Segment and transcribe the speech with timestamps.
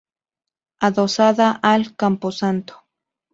[0.79, 2.83] Adosada al Camposanto.